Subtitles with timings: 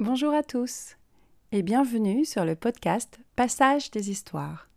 [0.00, 0.96] Bonjour à tous
[1.52, 4.68] et bienvenue sur le podcast Passage des histoires.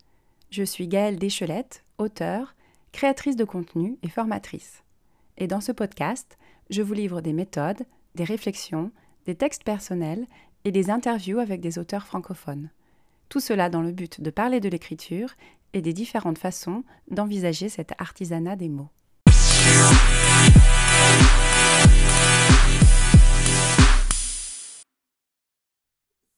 [0.51, 2.53] Je suis Gaëlle Deschelette, auteure,
[2.91, 4.83] créatrice de contenu et formatrice.
[5.37, 6.37] Et dans ce podcast,
[6.69, 8.91] je vous livre des méthodes, des réflexions,
[9.25, 10.27] des textes personnels
[10.63, 12.69] et des interviews avec des auteurs francophones.
[13.33, 15.33] Tout cela dans le but de parler de l'écriture
[15.73, 18.91] et des différentes façons d'envisager cet artisanat des mots.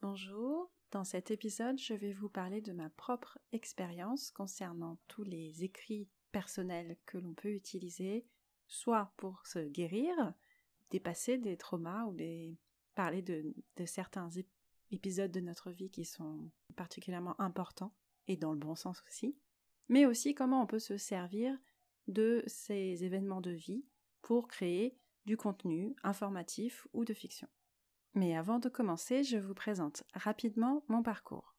[0.02, 5.66] Bonjour, dans cet épisode, je vais vous parler de ma propre expérience concernant tous les
[5.66, 8.26] écrits personnels que l'on peut utiliser,
[8.68, 10.16] soit pour se guérir,
[10.92, 12.56] dépasser des traumas ou des...
[12.94, 13.54] parler de,
[13.86, 14.30] certains
[14.92, 17.94] épisodes de notre vie qui sont particulièrement importants
[18.28, 19.36] et dans le bon sens aussi,
[19.90, 21.58] mais aussi comment on peut se servir
[22.08, 23.86] de ces événements de vie
[24.22, 27.48] pour créer du contenu informatif ou de fiction.
[28.14, 31.56] Mais avant de commencer, je vous présente rapidement mon parcours.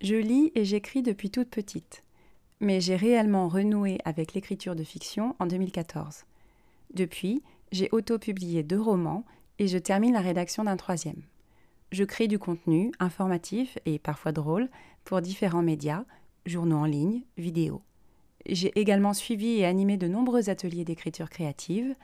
[0.00, 2.04] Je lis et j'écris depuis toute petite,
[2.60, 6.24] mais j'ai réellement renoué avec l'écriture de fiction en 2014.
[6.92, 7.42] Depuis,
[7.72, 9.24] j'ai auto-publié deux romans
[9.58, 11.22] et je termine la rédaction d'un troisième.
[11.92, 14.68] Je crée du contenu informatif et parfois drôle
[15.04, 16.04] pour différents médias,
[16.44, 17.82] journaux en ligne, vidéos.
[18.48, 21.94] J'ai également suivi et animé de nombreux ateliers d'écriture créative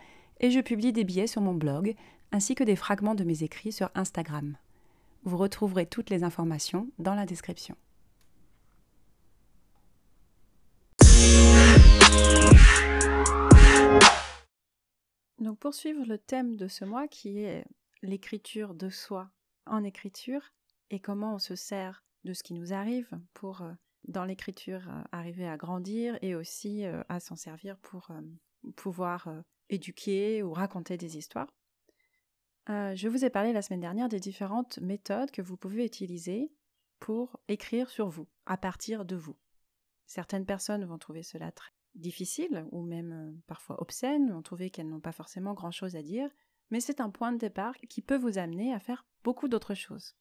[0.40, 1.94] et je publie des billets sur mon blog
[2.32, 4.56] ainsi que des fragments de mes écrits sur Instagram.
[5.24, 7.76] Vous retrouverez toutes les informations dans la description.
[15.42, 17.64] Donc pour suivre le thème de ce mois qui est
[18.00, 19.28] l'écriture de soi
[19.66, 20.52] en écriture
[20.90, 23.72] et comment on se sert de ce qui nous arrive pour euh,
[24.06, 28.12] dans l'écriture euh, arriver à grandir et aussi euh, à s'en servir pour
[28.76, 29.28] pouvoir
[29.68, 31.52] éduquer ou raconter des histoires.
[32.68, 36.52] je vous ai parlé la semaine dernière des différentes méthodes que vous pouvez utiliser
[37.00, 39.36] pour écrire sur vous, à partir de vous.
[40.06, 45.00] Certaines personnes vont trouver cela très difficile ou même parfois obscène, vont trouver qu'elles n'ont
[45.00, 46.30] pas forcément grand-chose à dire,
[46.70, 50.14] mais c'est un point de départ qui peut vous amener à faire beaucoup d'autres choses.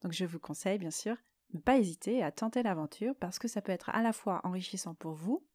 [0.00, 1.16] Donc je vous conseille bien sûr
[1.54, 4.94] ne pas hésiter à tenter l'aventure parce que ça peut être à la fois enrichissant
[4.94, 5.46] pour vous,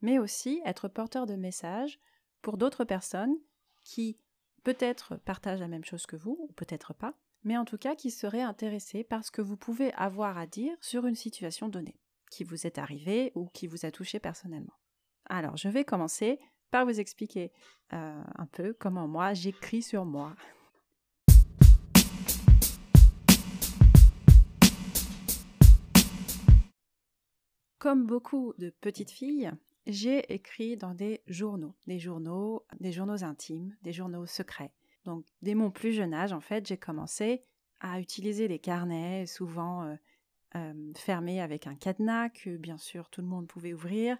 [0.00, 2.00] mais aussi être porteur de messages
[2.42, 3.36] pour d'autres personnes
[3.82, 4.18] qui
[4.62, 8.10] peut-être partagent la même chose que vous, ou peut-être pas, mais en tout cas qui
[8.10, 11.98] seraient intéressées par ce que vous pouvez avoir à dire sur une situation donnée,
[12.30, 14.74] qui vous est arrivée ou qui vous a touché personnellement.
[15.34, 16.38] Alors, je vais commencer
[16.70, 17.52] par vous expliquer
[17.94, 20.36] euh, un peu comment moi j'écris sur moi.
[27.78, 29.50] Comme beaucoup de petites filles,
[29.86, 32.66] j'ai écrit dans des journaux, des journaux,
[33.22, 34.74] intimes, des journaux secrets.
[35.06, 37.42] Donc, dès mon plus jeune âge, en fait, j'ai commencé
[37.80, 39.94] à utiliser les carnets, souvent euh,
[40.56, 44.18] euh, fermés avec un cadenas que bien sûr tout le monde pouvait ouvrir.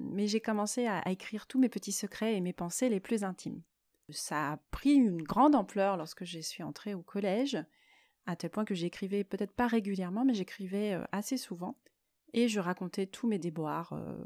[0.00, 3.62] Mais j'ai commencé à, écrire tous mes petits secrets et mes pensées les plus intimes.
[4.10, 7.58] Ça a pris une grande ampleur lorsque je suis entrée au collège,
[8.26, 11.76] à tel point que j'écrivais peut-être pas régulièrement, mais j'écrivais euh, assez souvent.
[12.32, 14.24] Et je racontais tous mes déboires euh,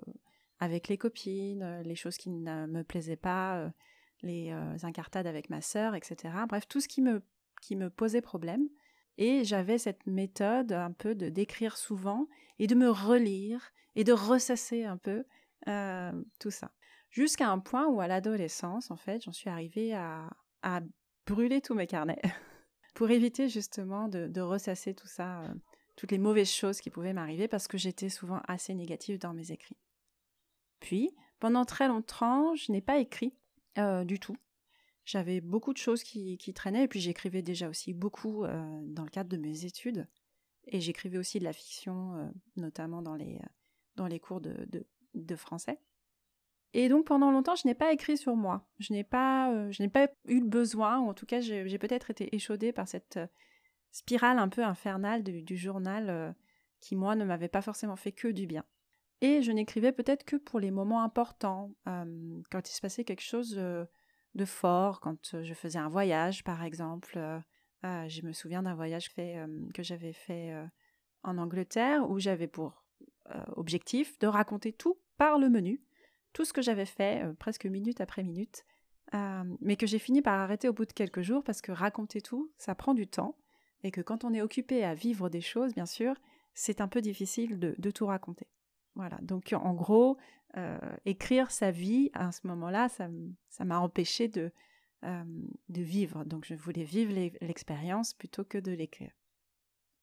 [0.59, 3.71] avec les copines, euh, les choses qui ne me plaisaient pas,
[4.23, 6.35] les incartades avec ma sœur, etc.
[6.49, 7.23] Bref, tout ce qui me,
[7.61, 8.69] qui me posait problème.
[9.19, 12.27] Et j'avais cette méthode un peu de d'écrire souvent
[12.59, 15.25] et de me relire et de ressasser un peu
[15.67, 16.71] tout ça.
[17.15, 20.29] Jusqu'à un point où à l'adolescence, en fait, j'en suis arrivée à,
[20.63, 20.81] à,
[21.27, 22.21] brûler tous mes carnets
[22.95, 25.45] pour éviter justement de, ressasser tout ça,
[25.95, 29.53] toutes les mauvaises choses qui pouvaient m'arriver parce que j'étais souvent assez négative dans mes
[29.53, 29.77] écrits.
[30.81, 33.33] Puis, pendant très longtemps, je n'ai pas écrit
[33.77, 34.37] du tout.
[35.05, 39.31] J'avais beaucoup de choses qui, traînaient et puis j'écrivais déjà aussi beaucoup dans le cadre
[39.31, 40.09] de mes études.
[40.67, 43.39] Et j'écrivais aussi de la fiction, notamment dans les,
[43.95, 44.85] dans les cours de
[45.37, 45.79] français.
[46.75, 48.67] Et donc pendant longtemps, je n'ai pas écrit sur moi.
[48.81, 51.79] Je n'ai pas, euh, je n'ai pas eu le besoin, ou en tout cas, j'ai
[51.79, 53.27] peut-être été échaudée par cette euh,
[53.93, 56.33] spirale un peu infernale du, journal euh,
[56.81, 58.65] qui, moi, ne m'avait pas forcément fait que du bien.
[59.21, 63.55] Et je n'écrivais peut-être que pour les moments importants, quand il se passait quelque chose
[63.55, 67.17] de fort, quand je faisais un voyage, par exemple.
[67.83, 70.53] je me souviens d'un voyage que j'avais fait
[71.23, 72.85] en Angleterre où j'avais pour
[73.57, 75.81] objectif de raconter tout par le menu,
[76.33, 78.67] tout ce que j'avais fait, euh, presque minute après minute,
[79.15, 82.21] euh, mais que j'ai fini par arrêter au bout de quelques jours parce que raconter
[82.21, 83.37] tout, ça prend du temps,
[83.83, 86.15] et que quand on est occupé à vivre des choses, bien sûr,
[86.55, 88.47] c'est un peu difficile de, tout raconter.
[88.95, 90.17] Voilà, donc en gros,
[90.57, 93.09] euh, écrire sa vie à ce moment-là, ça,
[93.65, 94.53] m'a empêché de,
[95.03, 96.25] de vivre.
[96.25, 97.13] Donc je voulais vivre
[97.43, 99.13] l'expérience plutôt que de l'écrire.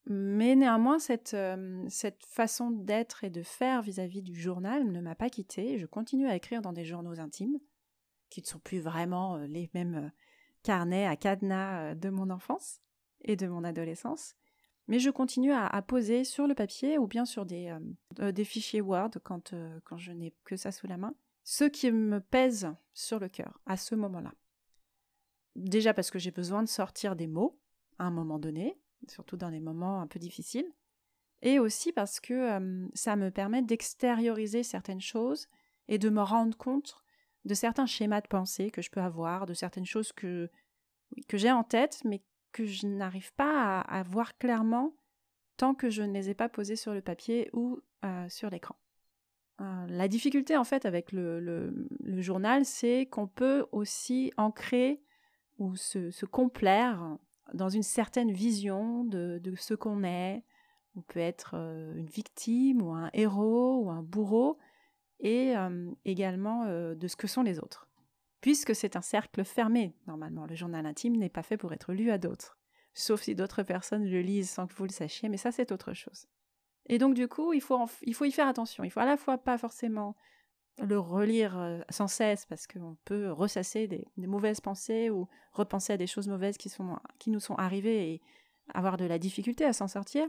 [0.06, 5.16] Mais néanmoins, cette, euh, cette façon d'être et de faire vis-à-vis du journal ne m'a
[5.16, 5.78] pas quittée.
[5.78, 7.60] Je continue à écrire dans des journaux intimes,
[8.30, 10.12] qui ne sont plus vraiment les mêmes
[10.64, 12.82] carnets à cadenas de mon enfance
[13.22, 14.36] et de mon adolescence.
[14.88, 17.78] Mais je continue à, poser sur le papier ou bien sur des,
[18.20, 19.54] des fichiers Word quand,
[19.86, 21.14] quand je n'ai que ça sous la main,
[21.44, 24.34] ce qui me pèse sur le cœur à ce moment-là.
[25.56, 27.60] Déjà parce que j'ai besoin de sortir des mots
[28.00, 30.72] à un moment donné, surtout dans des moments un peu difficiles,
[31.42, 35.48] et aussi parce que ça me permet d'extérioriser certaines choses
[35.88, 37.04] et de me rendre compte
[37.46, 40.50] de certains schémas de pensée que je peux avoir, de certaines choses que,
[41.28, 42.22] que j'ai en tête, mais
[42.52, 44.96] que je n'arrive pas à, voir clairement
[45.58, 48.76] tant que je ne les ai pas posées sur le papier ou euh, sur l'écran.
[49.62, 51.88] Euh, la difficulté en fait avec le,
[52.22, 55.02] journal, c'est qu'on peut aussi ancrer
[55.60, 57.18] ou se, complaire
[57.54, 60.44] dans une certaine vision de, ce qu'on est.
[60.96, 64.58] On peut être euh, une victime ou un héros ou un bourreau
[65.20, 65.54] et
[66.04, 67.88] également de ce que sont les autres
[68.42, 69.94] puisque c'est un cercle fermé.
[70.08, 72.58] Normalement, le journal intime n'est pas fait pour être lu à d'autres,
[72.94, 75.94] sauf si d'autres personnes le lisent sans que vous le sachiez, mais ça c'est autre
[75.94, 76.28] chose.
[76.88, 78.84] Et donc du coup, il faut, il faut y faire attention.
[78.84, 80.16] Il faut à la fois pas forcément
[80.80, 85.98] le relire euh, sans cesse parce qu'on peut ressasser des, mauvaises pensées ou repenser à
[85.98, 88.22] des choses mauvaises qui, sont, qui nous sont arrivées et
[88.74, 90.28] avoir de la difficulté à s'en sortir,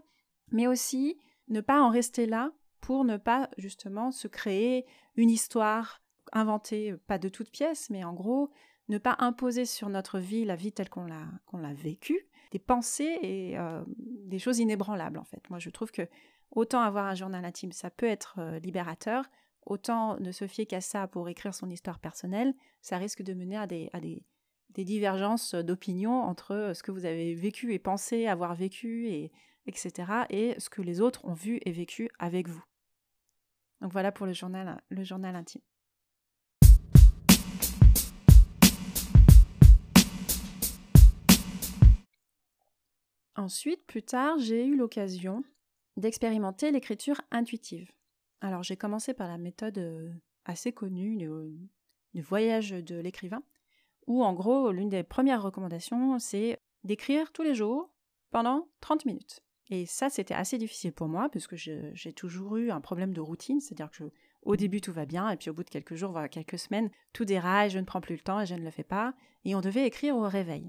[0.50, 1.18] mais aussi
[1.48, 4.84] ne pas en rester là pour ne pas justement se créer
[5.16, 6.00] une histoire
[6.32, 8.50] inventer, pas de toutes pièces, mais en gros,
[8.88, 12.58] ne pas imposer sur notre vie la vie telle qu'on l'a qu'on l'a vécue, des
[12.58, 13.56] pensées et
[13.86, 15.42] des choses inébranlables en fait.
[15.50, 16.08] Moi, je trouve que
[16.50, 19.28] autant avoir un journal intime, ça peut être libérateur,
[19.66, 23.56] autant ne se fier qu'à ça pour écrire son histoire personnelle, ça risque de mener
[23.56, 24.24] à des,
[24.70, 29.32] divergences d'opinion entre ce que vous avez vécu et pensé avoir vécu, et,
[29.66, 32.64] etc., et ce que les autres ont vu et vécu avec vous.
[33.80, 34.78] Donc voilà pour le journal
[35.36, 35.62] intime.
[43.34, 45.42] Ensuite, plus tard, j'ai eu l'occasion
[45.96, 47.90] d'expérimenter l'écriture intuitive.
[48.42, 50.10] Alors j'ai commencé par la méthode euh,
[50.44, 51.16] assez connue
[52.12, 53.44] du voyage de l'écrivain,
[54.08, 57.94] où en gros l'une des premières recommandations c'est d'écrire tous les jours
[58.32, 59.44] pendant 30 minutes.
[59.70, 63.20] Et ça c'était assez difficile pour moi parce que j'ai toujours eu un problème de
[63.20, 64.10] routine, c'est-à-dire que
[64.42, 66.90] au début tout va bien et puis au bout de quelques jours, voire quelques semaines,
[67.12, 69.14] tout déraille, je ne prends plus le temps et je ne le fais pas.
[69.44, 70.68] Et on devait écrire au réveil.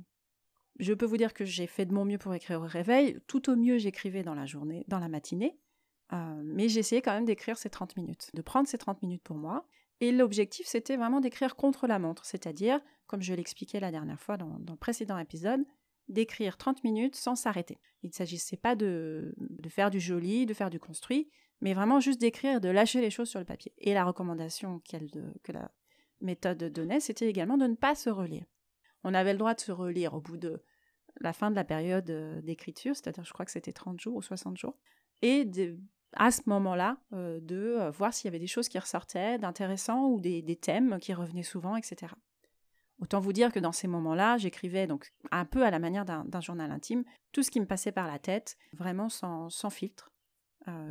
[0.77, 3.19] Je peux vous dire que j'ai fait de mon mieux pour écrire au réveil.
[3.25, 5.57] Tout au mieux, j'écrivais dans la journée, dans la matinée.
[6.11, 9.37] Euh, mais j'essayais quand même d'écrire ces 30 minutes, de prendre ces 30 minutes pour
[9.37, 9.65] moi.
[10.01, 14.37] Et l'objectif, c'était vraiment d'écrire contre la montre, c'est-à-dire, comme je l'expliquais la dernière fois
[14.37, 15.61] dans, le précédent épisode,
[16.09, 17.79] d'écrire 30 minutes sans s'arrêter.
[18.01, 19.33] Il ne s'agissait pas de,
[19.69, 21.29] faire du joli, de faire du construit,
[21.61, 23.73] mais vraiment juste d'écrire, de lâcher les choses sur le papier.
[23.77, 24.81] Et la recommandation
[25.43, 25.71] que la
[26.19, 28.43] méthode donnait, c'était également de ne pas se relire
[29.03, 30.63] on avait le droit de se relire au bout de
[31.19, 34.21] la fin de la période euh, d'écriture, c'est-à-dire je crois que c'était 30 jours ou
[34.21, 34.77] 60 jours,
[35.23, 35.49] et
[36.15, 40.09] à ce moment-là, euh, de euh, voir s'il y avait des choses qui ressortaient d'intéressants
[40.09, 42.13] ou des, thèmes qui revenaient souvent, etc.
[42.99, 46.41] Autant vous dire que dans ces moments-là, j'écrivais donc un peu à la manière d'un
[46.41, 50.11] journal intime, tout ce qui me passait par la tête, vraiment sans, filtre,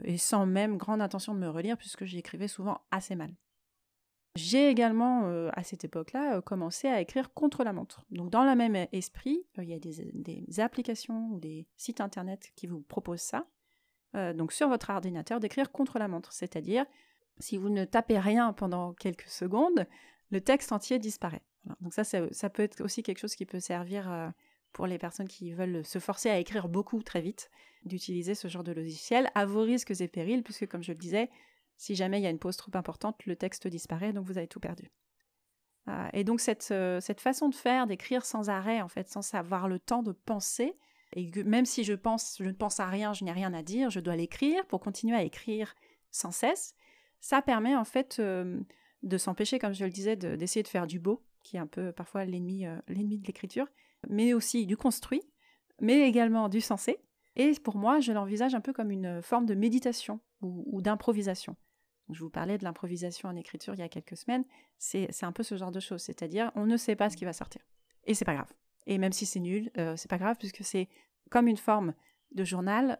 [0.04, 3.32] et sans même grande intention de me relire, puisque j'écrivais souvent assez mal.
[4.34, 8.06] J'ai également, euh, à cette époque-là, euh, commencé à écrire contre la montre.
[8.10, 12.50] Donc dans le même esprit, euh, il y a des, applications ou des sites internet
[12.56, 13.46] qui vous proposent ça.
[14.14, 16.32] Donc sur votre ordinateur, d'écrire contre la montre.
[16.32, 16.84] C'est-à-dire,
[17.38, 19.86] si vous ne tapez rien pendant quelques secondes,
[20.30, 21.42] le texte entier disparaît.
[21.80, 24.32] Donc ça, ça, peut être aussi quelque chose qui peut servir
[24.72, 27.50] pour les personnes qui veulent se forcer à écrire beaucoup très vite,
[27.84, 31.30] d'utiliser ce genre de logiciel à vos risques et périls, puisque comme je le disais,
[31.76, 34.48] si jamais il y a une pause trop importante, le texte disparaît, donc vous avez
[34.48, 34.90] tout perdu.
[35.88, 39.34] Euh, et donc cette, euh, cette façon de faire, d'écrire sans arrêt, en fait, sans
[39.34, 40.76] avoir le temps de penser,
[41.14, 44.16] et même si je ne pense à rien, je n'ai rien à dire, je dois
[44.16, 45.74] l'écrire pour continuer à écrire
[46.10, 46.74] sans cesse,
[47.20, 48.60] ça permet en fait euh,
[49.02, 51.92] de s'empêcher, comme je le disais, d'essayer de, faire du beau, qui est un peu
[51.92, 53.66] parfois l'ennemi l'ennemi de l'écriture,
[54.08, 55.22] mais aussi du construit,
[55.80, 56.98] mais également du sensé.
[57.36, 61.56] Et pour moi, je l'envisage un peu comme une forme de méditation ou d'improvisation.
[62.10, 64.44] Je vous parlais de l'improvisation en écriture il y a quelques semaines.
[64.78, 66.02] C'est un peu ce genre de choses.
[66.02, 67.62] C'est-à-dire, on ne sait pas ce qui va sortir.
[68.04, 68.52] Et c'est pas grave.
[68.86, 70.88] Et même si c'est nul, euh, c'est pas grave puisque c'est
[71.30, 71.94] comme une forme
[72.32, 72.98] de journal.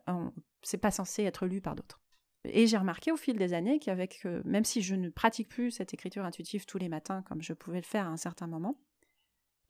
[0.63, 2.01] c'est pas censé être lu par d'autres.
[2.45, 5.71] Et j'ai remarqué au fil des années qu'avec, euh, même si je ne pratique plus
[5.71, 8.77] cette écriture intuitive tous les matins comme je pouvais le faire à un certain moment,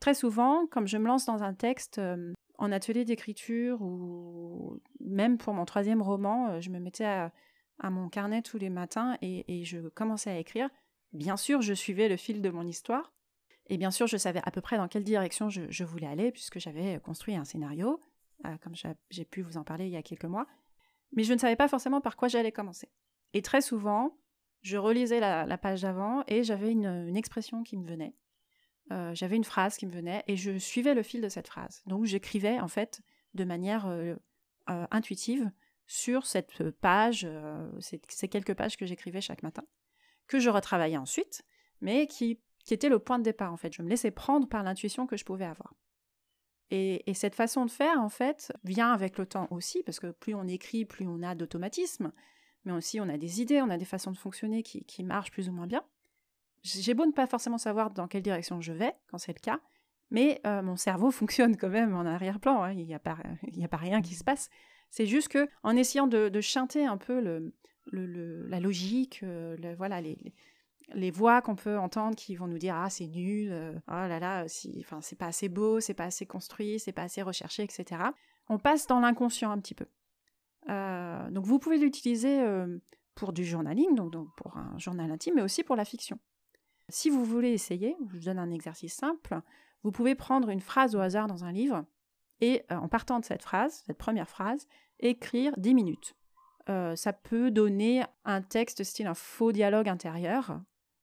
[0.01, 5.37] très souvent, comme je me lance dans un texte euh, en atelier d'écriture ou même
[5.37, 7.33] pour mon troisième roman, je me mettais à,
[7.91, 10.69] mon carnet tous les matins et, je commençais à écrire.
[11.13, 13.13] Bien sûr, je suivais le fil de mon histoire.
[13.73, 16.59] Et bien sûr, je savais à peu près dans quelle direction je, voulais aller, puisque
[16.59, 18.01] j'avais construit un scénario,
[18.63, 18.75] comme
[19.11, 20.47] j'ai pu vous en parler il y a quelques mois
[21.13, 22.89] mais je ne savais pas forcément par quoi j'allais commencer.
[23.35, 24.17] Et très souvent,
[24.63, 28.15] je relisais la, page d'avant et j'avais une, expression qui me venait.
[28.91, 31.83] Euh, j'avais une phrase qui me venait et je suivais le fil de cette phrase.
[31.87, 33.01] Donc j'écrivais en fait
[33.35, 34.15] de manière euh,
[34.71, 35.51] euh, intuitive
[35.87, 37.29] sur cette page,
[37.81, 39.65] ces quelques pages que j'écrivais chaque matin,
[40.27, 41.43] que je retravaillais ensuite,
[41.81, 43.73] mais qui, qui était le point de départ en fait.
[43.75, 45.75] Je me laissais prendre par l'intuition que je pouvais avoir.
[46.75, 50.35] Et, cette façon de faire, en fait, vient avec le temps aussi, parce que plus
[50.35, 52.13] on écrit, plus on a d'automatisme,
[52.65, 55.51] mais aussi on a des idées, on a des façons de fonctionner qui, marchent plus
[55.51, 55.85] ou moins bien.
[56.63, 59.61] J'ai beau ne pas forcément savoir dans quelle direction je vais, quand c'est le cas,
[60.11, 62.73] mais euh, mon cerveau fonctionne quand même en arrière-plan, hein.
[62.73, 63.19] il n'y a, pas,
[63.63, 64.49] a pas rien qui se passe.
[64.89, 67.53] C'est juste que en essayant de, chanter un peu le,
[68.49, 70.33] la logique, euh, voilà, les
[71.13, 74.49] voix qu'on peut entendre qui vont nous dire ah c'est nul, euh, oh là là,
[74.49, 78.03] si, enfin c'est pas assez beau, c'est pas assez construit, c'est pas assez recherché, etc.
[78.49, 79.87] On passe dans l'inconscient un petit peu.
[80.69, 82.79] Euh, donc vous pouvez l'utiliser euh,
[83.15, 86.19] pour du journaling, donc, pour un journal intime, mais aussi pour la fiction.
[86.89, 89.41] Si vous voulez essayer, je vous donne un exercice simple.
[89.83, 91.85] Vous pouvez prendre une phrase au hasard dans un livre
[92.41, 94.67] et en partant de cette phrase, cette première phrase,
[94.99, 96.17] écrire 10 minutes.
[96.67, 100.61] ça peut donner un texte style un faux dialogue intérieur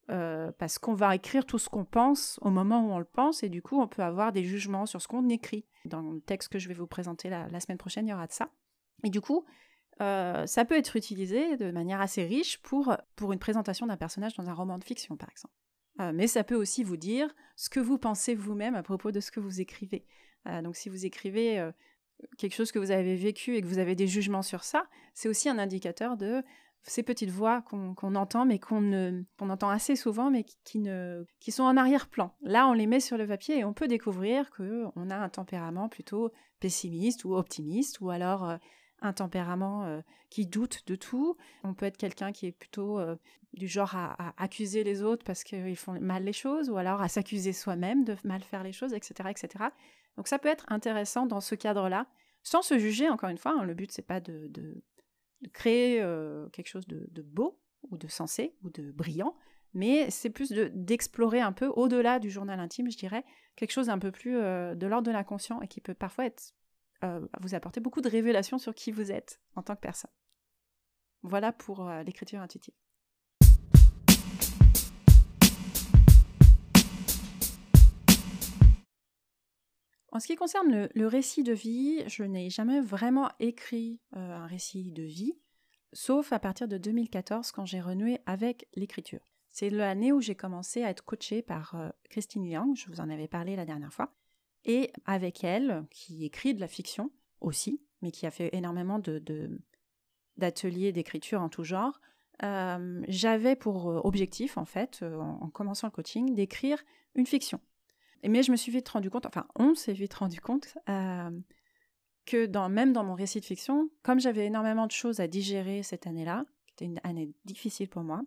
[0.10, 3.44] euh, parce qu'on va écrire tout ce qu'on pense au moment où on le pense,
[3.44, 5.66] et du coup, on peut avoir des jugements sur ce qu'on écrit.
[5.86, 8.32] Dans le texte que je vais vous présenter la, semaine prochaine, il y aura de
[8.32, 8.50] ça.
[9.04, 9.46] Et du coup,
[10.02, 14.34] euh, ça peut être utilisé de manière assez riche pour, pour une présentation d'un personnage
[14.34, 15.54] dans un roman de fiction, par exemple.
[16.00, 19.20] Euh, mais ça peut aussi vous dire ce que vous pensez vous-même à propos de
[19.20, 20.06] ce que vous écrivez.
[20.64, 21.70] donc si vous écrivez
[22.38, 25.30] quelque chose que vous avez vécu et que vous avez des jugements sur ça, c'est
[25.30, 26.44] aussi un indicateur de
[26.84, 32.34] ces petites voix qu'on entend, mais qu'on entend assez souvent, mais qui, sont en arrière-plan.
[32.42, 35.90] Là, on les met sur le papier et on peut découvrir qu'on a un tempérament
[35.90, 38.58] plutôt pessimiste ou optimiste, ou alors euh,
[39.02, 41.38] un tempérament euh, qui doute de tout.
[41.64, 43.16] On peut être quelqu'un qui est plutôt euh,
[43.54, 47.08] du genre à, accuser les autres parce qu'ils font mal les choses, ou alors à
[47.08, 49.66] s'accuser soi-même de mal faire les choses, etc., etc.
[50.18, 52.08] Donc ça peut être intéressant dans ce cadre-là,
[52.42, 53.56] sans se juger, encore une fois.
[53.60, 53.64] Hein.
[53.64, 54.50] le but, c'est pas de
[55.54, 56.00] créer
[56.52, 59.36] quelque chose de, beau ou de sensé ou de brillant,
[59.74, 63.24] mais c'est plus d'explorer un peu au-delà du journal intime, je dirais,
[63.56, 66.26] quelque chose un peu plus de l'ordre de l'inconscient et qui peut parfois
[67.40, 70.12] vous apporter beaucoup de révélations sur qui vous êtes en tant que personne.
[71.22, 72.74] Voilà pour l'écriture intuitive.
[80.12, 84.48] En ce qui concerne le, récit de vie, je n'ai jamais vraiment écrit euh, un
[84.48, 85.38] récit de vie,
[85.94, 89.20] sauf à partir de 2014 quand j'ai renoué avec l'écriture.
[89.50, 93.10] C'est l'année où j'ai commencé à être coachée par euh, Christine Yang, je vous en
[93.10, 94.16] avais parlé la dernière fois,
[94.66, 99.00] et avec elle, qui écrit de la fiction aussi, mais qui a fait énormément
[100.38, 102.00] d'ateliers d'écriture en tout genre,
[102.42, 106.84] euh, j'avais pour objectif, en fait, en commençant le coaching, d'écrire
[107.16, 107.60] une fiction.
[108.28, 111.30] Mais je me suis vite rendu compte, enfin on s'est vite rendu compte, euh,
[112.26, 115.84] que dans, même dans mon récit de fiction, comme j'avais énormément de choses à digérer
[115.84, 118.22] cette année-là, qui était une année difficile pour moi,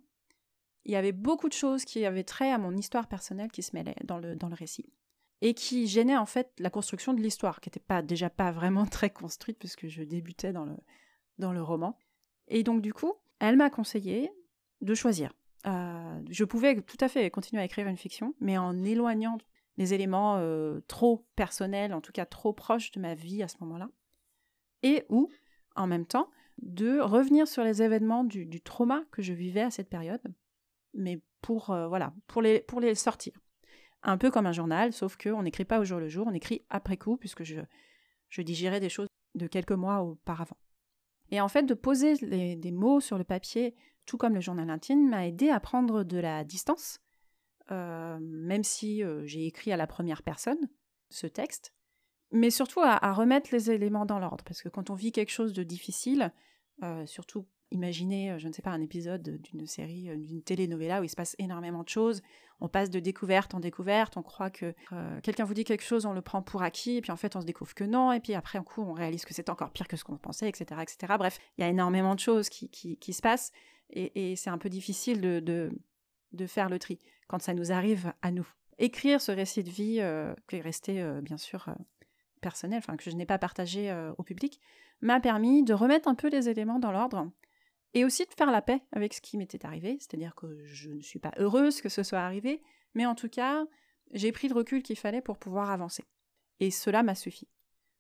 [0.85, 3.75] il y avait beaucoup de choses qui avaient trait à mon histoire personnelle qui se
[3.75, 4.93] mêlaient dans le, dans le récit.
[5.41, 9.11] Et qui gênaient en fait la construction de l'histoire, qui n'était déjà pas vraiment très
[9.11, 10.77] construite puisque je débutais dans le,
[11.39, 11.97] dans le roman.
[12.49, 14.31] Et donc du coup, elle m'a conseillé
[14.81, 15.33] de choisir.
[15.67, 19.39] Euh, je pouvais tout à fait continuer à écrire une fiction, mais en éloignant
[19.77, 23.57] les éléments euh, trop personnels, en tout cas trop proches de ma vie à ce
[23.61, 23.89] moment-là,
[24.83, 25.29] et ou,
[25.77, 26.29] en même temps,
[26.61, 30.23] de revenir sur les événements du, trauma que je vivais à cette période,
[30.95, 33.33] mais pour, euh, voilà, pour les, pour les sortir.
[34.03, 36.65] Un peu comme un journal, sauf qu'on n'écrit pas au jour le jour, on écrit
[36.71, 37.61] après coup, puisque je,
[38.29, 40.57] je digérais des choses de quelques mois auparavant.
[41.31, 42.17] Et en fait, de poser
[42.57, 43.75] des mots sur le papier,
[44.05, 46.99] tout comme le journal intime, m'a aidé à prendre de la distance
[47.71, 50.69] euh, même si euh, j'ai écrit à la première personne
[51.11, 51.75] ce texte,
[52.31, 55.53] mais surtout à, remettre les éléments dans l'ordre, parce que quand on vit quelque chose
[55.53, 56.33] de difficile,
[56.83, 61.09] euh, surtout imaginez, je ne sais pas, un épisode d'une série, d'une télénovela où il
[61.09, 62.23] se passe énormément de choses.
[62.61, 64.75] On passe de découverte en découverte, on croit que
[65.23, 67.41] quelqu'un vous dit quelque chose, on le prend pour acquis, et puis en fait on
[67.41, 69.89] se découvre que non, et puis après en coup on réalise que c'est encore pire
[69.89, 71.15] que ce qu'on pensait, etc., etc.
[71.17, 72.69] Bref, il y a énormément de choses qui,
[73.13, 73.53] se passent,
[73.91, 75.71] et, c'est un peu difficile de,
[76.47, 76.99] faire le tri
[77.33, 78.47] quand ça nous arrive à nous.
[78.79, 80.03] Écrire ce récit de vie,
[80.49, 81.75] qui est resté bien sûr
[82.43, 84.61] personnel, enfin que je n'ai pas partagé au public,
[85.01, 87.31] m'a permis de remettre un peu les éléments dans l'ordre
[87.95, 91.01] et aussi de faire la paix avec ce qui m'était arrivé, c'est-à-dire que je ne
[91.01, 92.61] suis pas heureuse que ce soit arrivé,
[92.93, 93.65] mais en tout cas,
[94.13, 96.05] j'ai pris le recul qu'il fallait pour pouvoir avancer.
[96.61, 97.49] Et cela m'a suffi.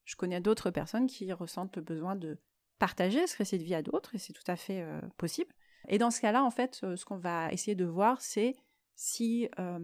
[0.05, 2.39] Je connais d'autres personnes qui ressentent le besoin de
[2.79, 5.55] partager ce récit de vie à d'autres, et c'est tout à fait euh, possible.
[5.89, 8.57] Et dans ce cas-là, en fait, euh, ce qu'on va essayer de voir, c'est
[8.95, 9.79] si euh,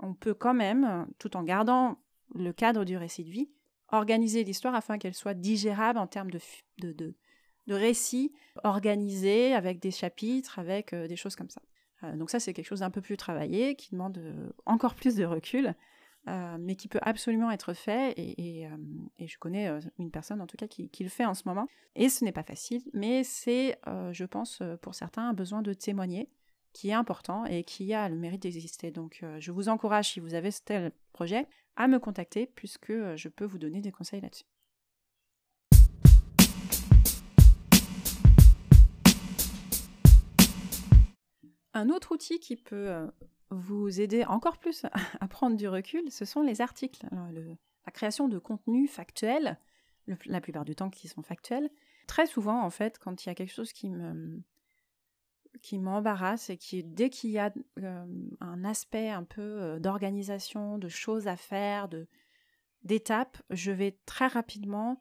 [0.00, 1.98] on peut quand même, tout en gardant
[2.34, 3.50] le cadre du récit de vie,
[3.92, 6.40] organiser l'histoire afin qu'elle soit digérable en termes de,
[6.78, 8.32] de, de, récits
[8.64, 11.62] organisés avec des chapitres, avec euh, des choses comme ça.
[12.02, 15.14] Euh, donc ça, c'est quelque chose d'un peu plus travaillé, qui demande euh, encore plus
[15.14, 15.74] de recul,
[16.58, 18.12] mais qui peut absolument être fait.
[18.16, 18.66] Et,
[19.20, 21.68] je connais une personne, en tout cas, qui, le fait en ce moment.
[21.94, 23.78] Et ce n'est pas facile, mais c'est,
[24.10, 26.28] je pense, pour certains, un besoin de témoigner
[26.76, 28.90] qui est important et qui a le mérite d'exister.
[28.90, 33.46] Donc je vous encourage, si vous avez tel projet, à me contacter, puisque je peux
[33.46, 34.44] vous donner des conseils là-dessus.
[41.72, 43.06] Un autre outil qui peut euh,
[43.48, 44.84] vous aider encore plus
[45.20, 47.06] à prendre du recul, ce sont les articles.
[47.86, 49.58] la création de contenus factuels,
[50.26, 51.70] la plupart du temps qui sont factuels.
[52.06, 54.42] Très souvent, en fait, quand il y a quelque chose qui me
[55.62, 57.52] qui m'embarrasse et qui dès qu'il y a
[58.40, 61.88] un aspect un peu d'organisation, de choses à faire,
[62.82, 65.00] d'étapes, je vais très rapidement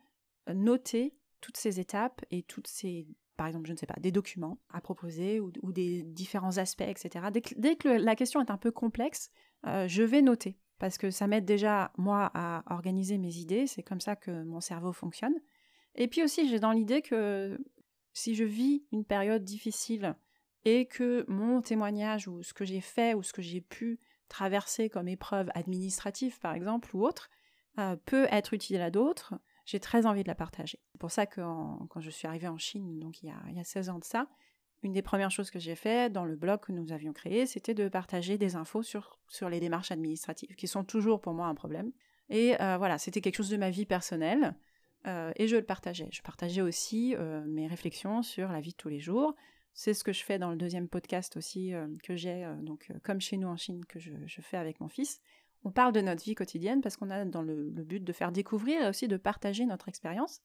[0.53, 3.07] noter toutes ces étapes et toutes ces
[3.37, 7.25] par exemple, je ne sais pas, des documents à proposer ou, des différents aspects, etc.
[7.57, 9.29] Dès que, la question est un peu complexe,
[9.65, 13.67] je vais noter parce que ça m'aide déjà, moi, à organiser mes idées.
[13.67, 15.35] C'est comme ça que mon cerveau fonctionne.
[15.95, 17.57] Et puis aussi, j'ai dans l'idée que
[18.13, 20.15] si je vis une période difficile
[20.65, 24.89] et que mon témoignage ou ce que j'ai fait ou ce que j'ai pu traverser
[24.89, 27.29] comme épreuve administrative, par exemple, ou autre,
[27.77, 30.79] euh, peut être utile à d'autres, j'ai très envie de la partager.
[30.91, 31.41] C'est pour ça que
[31.89, 33.99] quand je suis arrivée en Chine, donc il y, a, il y a 16 ans
[33.99, 34.27] de ça,
[34.81, 37.73] une des premières choses que j'ai fait dans le blog que nous avions créé, c'était
[37.73, 41.55] de partager des infos sur, sur les démarches administratives, qui sont toujours pour moi un
[41.55, 41.91] problème.
[42.29, 44.55] Et euh, voilà, c'était quelque chose de ma vie personnelle,
[45.07, 46.09] euh, et je le partageais.
[46.11, 49.35] Je partageais aussi mes réflexions sur la vie de tous les jours.
[49.75, 53.37] C'est ce que je fais dans le deuxième podcast aussi que j'ai, donc comme chez
[53.37, 55.19] nous en Chine, que je, fais avec mon fils
[55.65, 58.83] on parle de notre vie quotidienne parce qu'on a dans le, but de faire découvrir
[58.83, 60.41] et aussi de partager notre expérience,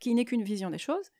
[0.00, 1.12] qui n'est qu'une vision des choses,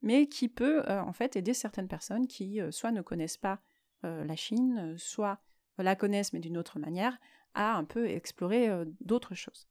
[0.00, 3.60] mais qui peut euh, en fait aider certaines personnes qui euh, soit ne connaissent pas
[4.04, 5.40] euh, la Chine, soit
[5.76, 7.18] la connaissent mais d'une autre manière,
[7.54, 9.68] à un peu explorer d'autres choses.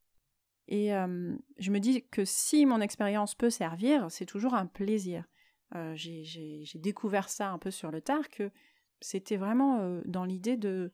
[0.68, 5.24] Et je me dis que si mon expérience peut servir, c'est toujours un plaisir.
[5.94, 8.50] J'ai découvert ça un peu sur le tard, que
[9.00, 10.92] c'était vraiment dans l'idée de,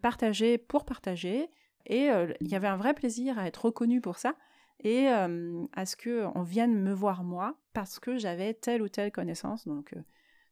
[0.00, 1.50] partager pour partager,
[1.86, 4.34] et euh, il y avait un vrai plaisir à être reconnu pour ça
[4.80, 9.12] et euh, à ce qu'on vienne me voir moi parce que j'avais telle ou telle
[9.12, 10.00] connaissance donc euh,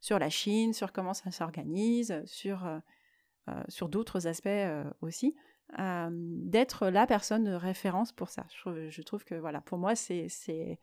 [0.00, 2.64] sur la Chine, sur comment ça s'organise, sur,
[3.66, 4.48] sur d'autres aspects
[5.00, 5.34] aussi,
[5.76, 8.46] d'être la personne de référence pour ça.
[8.48, 10.78] Je trouve, que voilà, pour moi c'est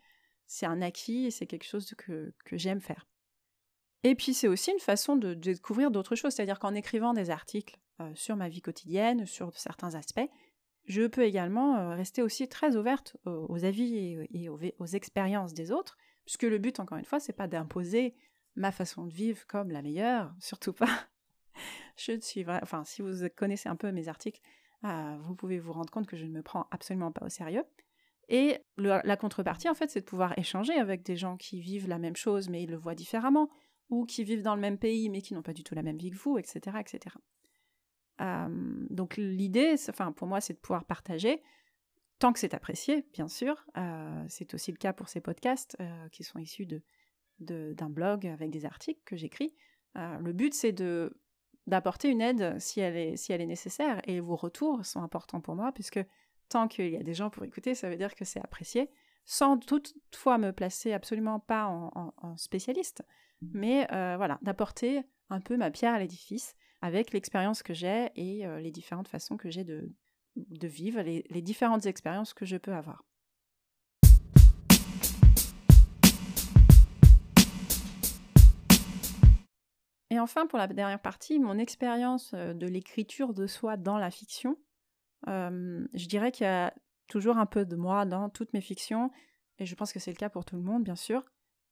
[0.48, 3.08] c'est un acquis et c'est quelque chose que, j'aime faire.
[4.04, 7.78] Et puis c'est aussi une façon de, découvrir d'autres choses, c'est-à-dire qu'en écrivant des articles
[8.14, 10.30] sur ma vie quotidienne, sur certains aspects,
[10.88, 15.98] je peux également euh, rester aussi très ouverte aux, avis et, aux, expériences des autres,
[16.26, 18.16] puisque le but, encore une fois, c'est pas d'imposer
[18.56, 21.08] ma façon de vivre comme la meilleure, surtout pas.
[21.98, 24.42] je suis enfin, si vous connaissez un peu mes articles,
[24.84, 27.64] euh, vous pouvez vous rendre compte que je ne me prends absolument pas au sérieux.
[28.30, 32.00] Et la contrepartie, en fait, c'est de pouvoir échanger avec des gens qui vivent la
[32.00, 33.50] même chose, mais ils le voient différemment,
[33.90, 35.98] ou qui vivent dans le même pays, mais qui n'ont pas du tout la même
[35.98, 37.16] vie que vous, etc., etc
[38.90, 41.42] donc l'idée, enfin pour moi, c'est de pouvoir partager
[42.20, 43.66] tant que c'est apprécié, bien sûr.
[44.30, 45.78] c'est aussi le cas pour ces podcasts
[46.12, 46.68] qui sont issus
[47.40, 49.54] d'un blog avec des articles que j'écris.
[49.96, 50.74] le but, c'est
[51.68, 55.42] d'apporter une aide si elle est si elle est nécessaire et vos retours sont importants
[55.42, 56.00] pour moi puisque
[56.50, 58.90] tant qu'il y a des gens pour écouter, ça veut dire que c'est apprécié,
[59.26, 63.04] sans toutefois me placer absolument pas en, spécialiste,
[63.42, 68.60] mais voilà, d'apporter un peu ma pierre à l'édifice avec l'expérience que j'ai et euh,
[68.60, 69.92] les différentes façons que j'ai de,
[70.36, 73.04] de vivre, les, différentes expériences que je peux avoir.
[80.12, 84.58] Et enfin, pour la dernière partie, mon expérience de l'écriture de soi dans la fiction,
[85.28, 86.74] je dirais qu'il y a
[87.08, 89.12] toujours un peu de moi dans toutes mes fictions,
[89.60, 91.24] et je pense que c'est le cas pour tout le monde, bien sûr.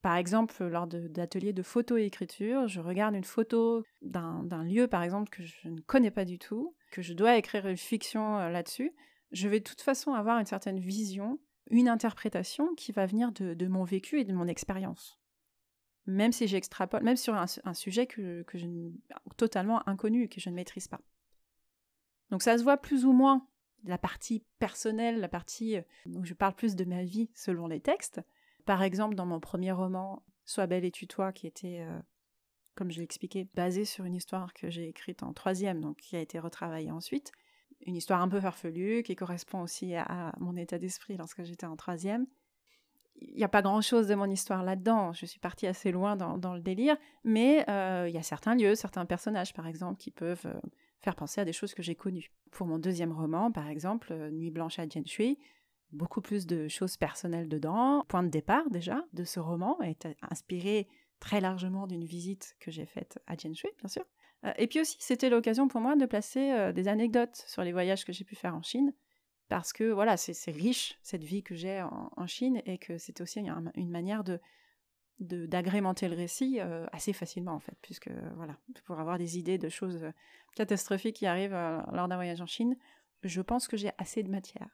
[0.01, 5.01] Par exemple, lors d'ateliers de, photo et écriture, je regarde une photo d'un lieu, par
[5.01, 8.93] exemple, que je ne connais pas du tout, que je dois écrire une fiction là-dessus.
[9.31, 13.67] Je vais de toute façon avoir une certaine vision, une interprétation qui va venir de,
[13.67, 15.21] mon vécu et de mon expérience.
[16.05, 18.67] Même si j'extrapole, même sur un, sujet que, que je,
[19.37, 20.99] totalement inconnu, que je ne maîtrise pas.
[22.33, 23.47] Donc ça se voit plus ou moins
[23.83, 27.79] la partie personnelle, la partie euh, où je parle plus de ma vie selon les
[27.79, 28.21] textes.
[28.65, 31.99] Par exemple, dans mon premier roman, Sois belle et tue-toi, qui était, euh,
[32.73, 36.15] comme je l'ai expliqué, basé sur une histoire que j'ai écrite en troisième, donc qui
[36.15, 37.31] a été retravaillée ensuite.
[37.85, 41.75] Une histoire un peu farfelue, qui correspond aussi à, mon état d'esprit lorsque j'étais en
[41.75, 42.25] troisième.
[43.21, 46.55] Il n'y a pas grand-chose de mon histoire là-dedans, je suis partie assez loin dans,
[46.55, 50.47] le délire, mais euh, il y a certains lieux, certains personnages, par exemple, qui peuvent
[51.03, 52.31] faire penser à des choses que j'ai connues.
[52.51, 55.37] Pour mon deuxième roman, par exemple, euh, Nuit blanche à Shui,
[55.91, 58.05] beaucoup plus de choses personnelles dedans.
[58.07, 60.87] Point de départ déjà de ce roman est inspiré
[61.19, 64.05] très largement d'une visite que j'ai faite à Shui, bien sûr.
[64.45, 67.73] Euh, et puis aussi, c'était l'occasion pour moi de placer euh, des anecdotes sur les
[67.73, 68.93] voyages que j'ai pu faire en Chine,
[69.49, 73.41] parce que voilà, c'est riche cette vie que j'ai en, Chine et que c'est aussi
[73.75, 74.39] une manière de
[75.19, 76.59] d'agrémenter le récit
[76.91, 80.11] assez facilement en fait, puisque voilà, pour avoir des idées de choses
[80.55, 82.75] catastrophiques qui arrivent euh, lors d'un voyage en Chine,
[83.23, 84.67] je pense que j'ai assez de matière.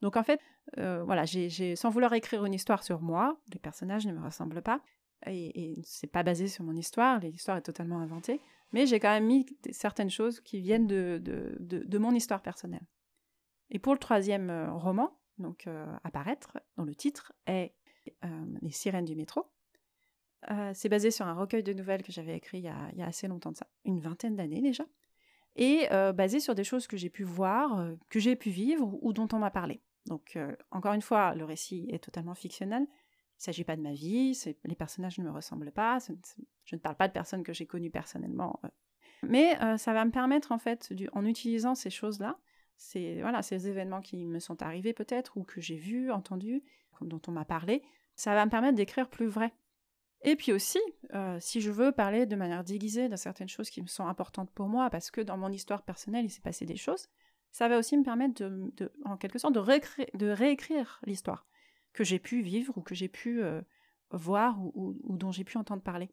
[0.00, 0.40] Donc en fait,
[0.78, 4.62] euh, voilà, j'ai, sans vouloir écrire une histoire sur moi, les personnages ne me ressemblent
[4.62, 4.80] pas,
[5.26, 8.40] et, et c'est pas basé sur mon histoire, l'histoire est totalement inventée,
[8.72, 12.86] mais j'ai quand même mis certaines choses qui viennent de, de, de, mon histoire personnelle.
[13.70, 15.66] Et pour le troisième euh, roman, donc
[16.04, 17.74] apparaître, dont le titre est
[18.60, 19.46] Les sirènes du métro,
[20.74, 22.68] c'est basé sur un recueil de nouvelles que j'avais écrit il y,
[23.02, 24.84] a, assez longtemps de ça, une vingtaine d'années déjà
[25.56, 28.98] et euh, basé sur des choses que j'ai pu voir, euh, que j'ai pu vivre
[29.02, 29.82] ou, dont on m'a parlé.
[30.06, 32.82] Donc, euh, encore une fois, le récit est totalement fictionnel.
[32.82, 35.98] Il ne s'agit pas de ma vie, les personnages ne me ressemblent pas,
[36.64, 38.60] je ne parle pas de personnes que j'ai connues personnellement.
[39.24, 42.38] Mais ça va me permettre, en fait, en utilisant ces choses-là,
[42.76, 46.62] ces, voilà, ces événements qui me sont arrivés peut-être, ou que j'ai vus, entendus,
[47.00, 47.82] dont on m'a parlé,
[48.14, 49.52] ça va me permettre d'écrire plus vrai.
[50.24, 50.78] Et puis aussi,
[51.14, 54.50] euh, si je veux parler de manière déguisée de certaines choses qui me sont importantes
[54.50, 57.08] pour moi, parce que dans mon histoire personnelle, il s'est passé des choses,
[57.50, 61.46] ça va aussi me permettre, de, en quelque sorte, de, réécrire l'histoire
[61.92, 63.60] que j'ai pu vivre ou que j'ai pu euh,
[64.12, 66.08] voir ou, dont j'ai pu entendre parler.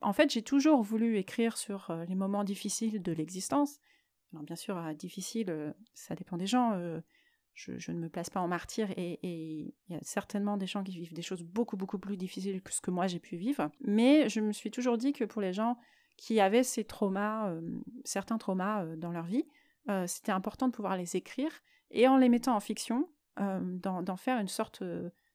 [0.00, 3.80] En fait, j'ai toujours voulu écrire sur euh, les moments difficiles de l'existence.
[4.32, 6.72] Alors bien sûr, difficile, ça dépend des gens
[7.54, 10.92] je, ne me place pas en martyr et il y a certainement des gens qui
[10.92, 13.70] vivent des choses beaucoup beaucoup plus difficiles que ce que moi j'ai pu vivre.
[13.80, 15.76] Mais je me suis toujours dit que pour les gens
[16.16, 17.60] qui avaient ces traumas, euh,
[18.04, 19.46] certains traumas euh, dans leur vie,
[19.88, 21.50] euh, c'était important de pouvoir les écrire
[21.90, 24.82] et en les mettant en fiction, d'en faire une sorte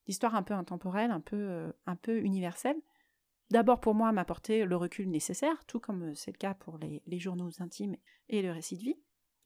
[0.05, 2.77] d'histoire un peu intemporelle, un peu, un peu universelle.
[3.49, 7.19] D'abord pour moi m'apporter le recul nécessaire, tout comme c'est le cas pour les, les
[7.19, 7.95] journaux intimes
[8.29, 8.95] et le récit de vie,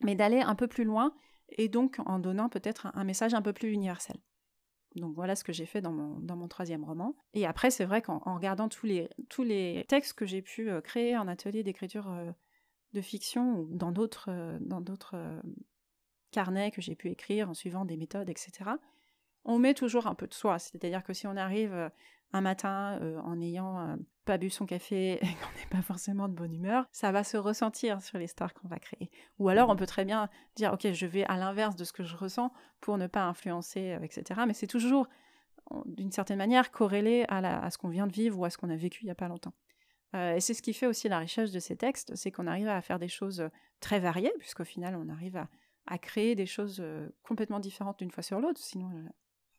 [0.02, 1.14] mais d'aller un peu plus loin
[1.52, 4.18] et donc en donnant peut-être un, message un peu plus universel.
[4.96, 7.16] Donc voilà ce que j'ai fait dans mon, dans mon troisième roman.
[7.34, 10.82] Et après, c'est vrai qu'en regardant tous les, tous les textes que j'ai pu euh,
[10.82, 12.32] créer en atelier d'écriture euh,
[12.94, 15.16] de fiction ou dans d'autres euh, dans d'autres
[16.32, 18.72] carnets que j'ai pu écrire en suivant des méthodes, etc.,
[19.44, 20.60] on met toujours un peu de soi.
[20.60, 21.92] C'est-à-dire que si on arrive
[22.32, 23.98] un matin en n'ayant
[24.32, 27.36] pas bu son café et qu'on n'est pas forcément de bonne humeur, ça va se
[27.36, 29.12] ressentir sur les stars qu'on va créer.
[29.39, 32.06] Ou alors on peut très bien dire ok je vais à l'inverse de ce que
[32.06, 34.41] je ressens pour ne pas influencer, etc.
[34.48, 35.10] Mais c'est toujours
[35.86, 38.76] d'une certaine manière corrélé à, ce qu'on vient de vivre ou à ce qu'on a
[38.78, 39.54] vécu il n'y a pas longtemps.
[40.13, 42.82] et c'est ce qui fait aussi la richesse de ces textes, c'est qu'on arrive à
[42.82, 43.50] faire des choses
[43.82, 45.46] très variées, puisqu'au final on arrive
[45.88, 46.82] à, créer des choses
[47.22, 48.89] complètement différentes d'une fois sur l'autre, sinon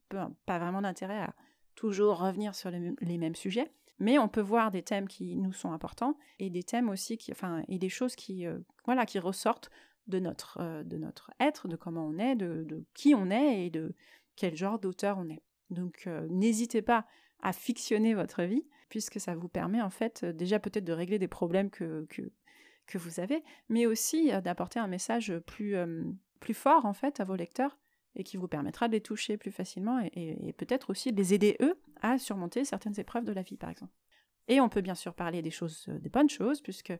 [0.08, 1.34] pas vraiment d'intérêt à
[1.74, 5.72] toujours revenir sur les, mêmes sujets, mais on peut voir des thèmes qui nous sont
[5.72, 9.70] importants et des thèmes aussi qui, enfin, et des choses qui, euh, voilà, qui ressortent
[10.06, 13.70] de notre, euh, de notre être, de comment on est, de, qui on est et
[13.70, 13.94] de
[14.36, 15.42] quel genre d'auteur on est.
[15.70, 17.06] Donc, euh, n'hésitez pas
[17.42, 21.28] à fictionner votre vie, puisque ça vous permet en fait déjà peut-être de régler des
[21.28, 22.22] problèmes que, que,
[22.86, 25.74] que vous avez, mais aussi d'apporter un message plus,
[26.38, 27.78] plus fort en fait à vos lecteurs
[28.16, 31.56] et qui vous permettra de les toucher plus facilement et, peut-être aussi de les aider
[31.60, 33.92] eux à surmonter certaines épreuves de la vie, par exemple.
[34.48, 36.92] Et on peut bien sûr parler des choses, euh, des bonnes choses, puisque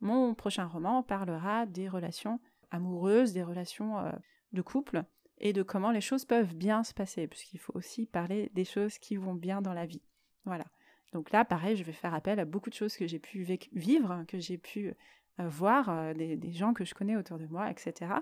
[0.00, 4.12] mon prochain roman parlera des relations amoureuses, des relations euh,
[4.52, 5.02] de couple,
[5.38, 8.98] et de comment les choses peuvent bien se passer, puisqu'il faut aussi parler des choses
[8.98, 10.02] qui vont bien dans la vie.
[10.44, 10.66] Voilà.
[11.12, 13.42] Donc là, pareil, je vais faire appel à beaucoup de choses que j'ai pu
[13.72, 14.94] vivre, que j'ai pu
[15.40, 18.12] euh, voir, des, gens que je connais autour de moi, etc.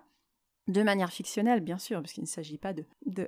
[0.69, 2.73] De manière fictionnelle, bien sûr, parce qu'il ne s'agit pas
[3.07, 3.27] de,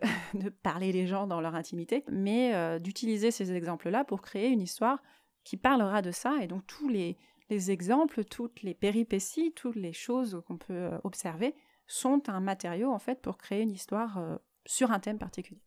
[0.62, 5.02] parler les gens dans leur intimité, mais euh, d'utiliser ces exemples-là pour créer une histoire
[5.42, 6.36] qui parlera de ça.
[6.42, 7.16] Et donc tous les,
[7.48, 11.54] les exemples, toutes les péripéties, toutes les choses qu'on peut observer
[11.86, 15.62] sont un matériau en fait pour créer une histoire sur un thème particulier.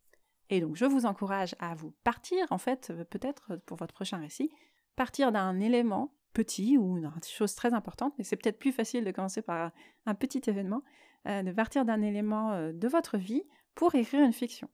[0.49, 4.17] Et donc, je vous encourage à vous partir, en fait, euh, peut-être pour votre prochain
[4.17, 4.51] récit,
[4.95, 9.11] partir d'un élément petit ou une chose très importante, mais c'est peut-être plus facile de
[9.11, 9.71] commencer par
[10.05, 13.43] un petit événement, euh, de partir d'un élément euh, de votre vie
[13.75, 14.69] pour écrire une fiction.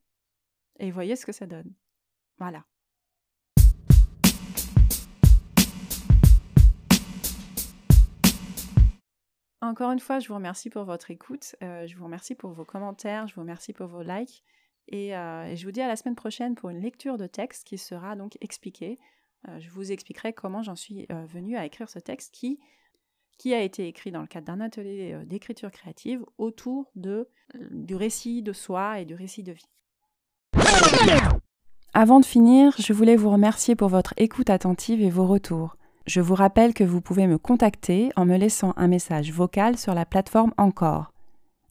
[0.79, 1.73] Et voyez ce que ça donne.
[2.37, 2.65] Voilà.
[9.61, 13.27] Encore une fois, je vous remercie pour votre écoute, je vous remercie pour vos commentaires,
[13.27, 14.43] je vous remercie pour vos likes.
[14.93, 17.77] Euh, et, je vous dis à la semaine prochaine pour une lecture de texte qui
[17.77, 18.97] sera donc expliquée.
[19.47, 22.59] Euh, je vous expliquerai comment j'en suis euh, venue à écrire ce texte qui,
[23.39, 27.27] qui a été écrit dans le cadre d'un atelier d'écriture créative autour de,
[27.71, 29.65] du récit de soi et du récit de vie.
[31.95, 35.75] Avant de finir, je voulais vous remercier pour votre écoute attentive et vos retours.
[36.05, 39.95] Je vous rappelle que vous pouvez me contacter en me laissant un message vocal sur
[39.95, 41.11] la plateforme Encore.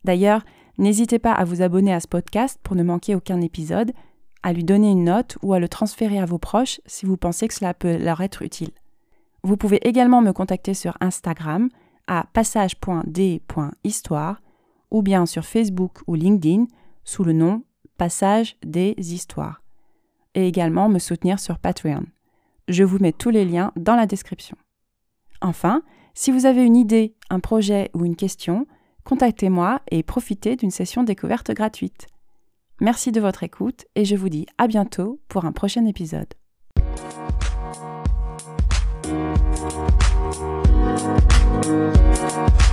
[0.02, 0.42] D'ailleurs,
[0.78, 3.90] N'hésitez pas à vous abonner à ce podcast pour ne manquer aucun épisode,
[4.44, 7.48] à lui donner une note ou à le transférer à vos proches si vous pensez
[7.48, 8.70] que cela peut leur être utile.
[9.42, 11.68] Vous pouvez également me contacter sur Instagram
[12.06, 14.40] à passage.d.histoire
[14.90, 16.66] ou bien sur Facebook ou LinkedIn
[17.04, 17.62] sous le nom
[17.96, 19.62] Passage des Histoires.
[20.34, 22.04] Et également me soutenir sur Patreon.
[22.68, 24.56] Je vous mets tous les liens dans la description.
[25.40, 25.82] Enfin,
[26.14, 28.66] si vous avez une idée, un projet ou une question,
[29.04, 32.06] contactez-moi et profitez d'une session découverte gratuite.
[32.80, 36.34] Merci de votre écoute et je vous dis à bientôt pour un prochain épisode.
[41.08, 42.67] Thank you.